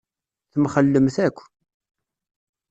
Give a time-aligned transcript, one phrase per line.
[0.51, 1.37] Temxellemt akk.